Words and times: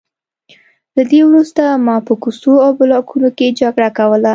له 0.95 1.03
دې 1.11 1.21
وروسته 1.29 1.63
ما 1.85 1.95
په 2.07 2.13
کوڅو 2.21 2.53
او 2.65 2.71
بلاکونو 2.79 3.29
کې 3.37 3.47
جګړه 3.59 3.89
کوله 3.97 4.29